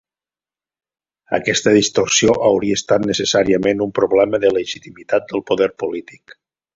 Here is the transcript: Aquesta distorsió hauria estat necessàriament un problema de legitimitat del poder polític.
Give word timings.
Aquesta 1.37 1.73
distorsió 1.75 2.33
hauria 2.47 2.77
estat 2.79 3.05
necessàriament 3.09 3.83
un 3.87 3.91
problema 3.99 4.39
de 4.47 4.51
legitimitat 4.57 5.29
del 5.33 5.45
poder 5.53 5.69
polític. 5.85 6.35